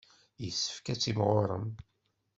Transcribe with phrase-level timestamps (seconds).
[0.43, 1.67] Yessefk ad timɣurem.